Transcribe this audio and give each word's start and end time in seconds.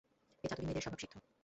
এ 0.43 0.47
চাতুরী 0.49 0.65
মেয়েদের 0.65 0.83
স্বভাবসিদ্ধ। 0.83 1.13